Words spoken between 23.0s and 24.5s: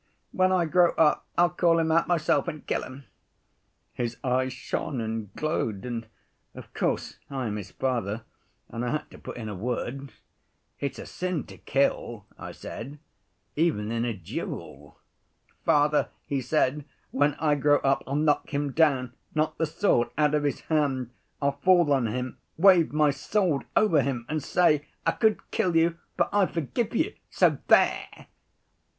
sword over him and